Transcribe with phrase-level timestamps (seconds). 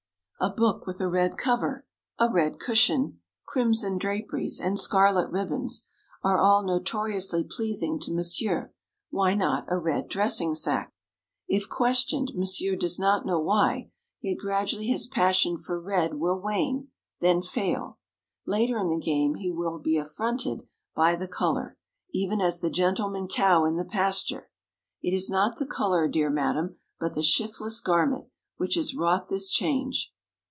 [0.43, 1.85] A book with a red cover,
[2.17, 5.87] a red cushion, crimson draperies, and scarlet ribbons,
[6.23, 8.73] are all notoriously pleasing to monsieur
[9.11, 10.95] why not a red dressing sack?
[11.47, 16.87] If questioned, monsieur does not know why, yet gradually his passion for red will wane,
[17.19, 17.99] then fail.
[18.47, 20.63] Later in the game, he will be affronted
[20.95, 21.77] by the colour,
[22.13, 24.49] even as the gentleman cow in the pasture.
[25.03, 28.25] It is not the colour, dear madame, but the shiftless garment,
[28.57, 30.11] which has wrought this change.